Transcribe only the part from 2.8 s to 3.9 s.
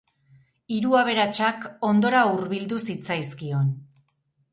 zitzaizkion.